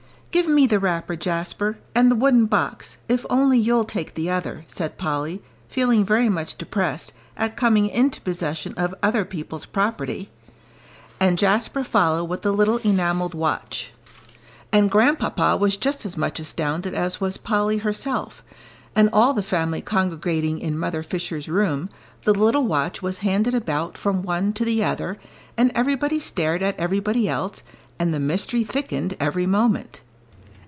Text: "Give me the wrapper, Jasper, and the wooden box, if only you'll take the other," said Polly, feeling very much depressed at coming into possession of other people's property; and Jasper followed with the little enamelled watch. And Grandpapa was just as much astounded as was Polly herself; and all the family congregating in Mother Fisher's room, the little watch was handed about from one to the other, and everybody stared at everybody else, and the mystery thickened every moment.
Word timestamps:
"Give 0.33 0.47
me 0.47 0.65
the 0.65 0.79
wrapper, 0.79 1.17
Jasper, 1.17 1.77
and 1.93 2.09
the 2.09 2.15
wooden 2.15 2.45
box, 2.45 2.95
if 3.09 3.25
only 3.29 3.59
you'll 3.59 3.83
take 3.83 4.13
the 4.13 4.29
other," 4.29 4.63
said 4.69 4.97
Polly, 4.97 5.43
feeling 5.67 6.05
very 6.05 6.29
much 6.29 6.57
depressed 6.57 7.11
at 7.35 7.57
coming 7.57 7.89
into 7.89 8.21
possession 8.21 8.73
of 8.77 8.95
other 9.03 9.25
people's 9.25 9.65
property; 9.65 10.29
and 11.19 11.37
Jasper 11.37 11.83
followed 11.83 12.25
with 12.29 12.43
the 12.43 12.53
little 12.53 12.77
enamelled 12.77 13.33
watch. 13.33 13.91
And 14.71 14.89
Grandpapa 14.89 15.57
was 15.57 15.75
just 15.75 16.05
as 16.05 16.15
much 16.15 16.39
astounded 16.39 16.93
as 16.93 17.19
was 17.19 17.35
Polly 17.35 17.79
herself; 17.79 18.41
and 18.95 19.09
all 19.11 19.33
the 19.33 19.43
family 19.43 19.81
congregating 19.81 20.59
in 20.59 20.79
Mother 20.79 21.03
Fisher's 21.03 21.49
room, 21.49 21.89
the 22.23 22.31
little 22.33 22.63
watch 22.63 23.01
was 23.01 23.17
handed 23.17 23.53
about 23.53 23.97
from 23.97 24.23
one 24.23 24.53
to 24.53 24.63
the 24.63 24.81
other, 24.81 25.17
and 25.57 25.73
everybody 25.75 26.21
stared 26.21 26.63
at 26.63 26.79
everybody 26.79 27.27
else, 27.27 27.63
and 27.99 28.13
the 28.13 28.19
mystery 28.21 28.63
thickened 28.63 29.17
every 29.19 29.45
moment. 29.45 29.99